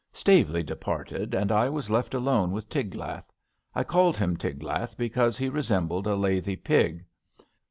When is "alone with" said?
2.15-2.69